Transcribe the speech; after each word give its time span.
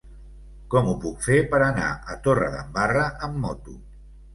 Com 0.75 0.89
ho 0.93 0.95
puc 1.03 1.21
fer 1.27 1.37
per 1.53 1.61
anar 1.67 1.93
a 1.93 2.19
Torredembarra 2.27 3.09
amb 3.31 3.43
moto? 3.49 3.83